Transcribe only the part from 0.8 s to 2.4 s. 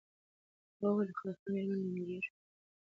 وویل د خان مېرمن لنګیږي